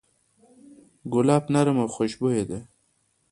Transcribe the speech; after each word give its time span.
ګلاب 1.13 1.43
نرم 1.53 1.77
او 1.83 1.87
خوشبویه 1.95 2.43
دی. 2.49 2.59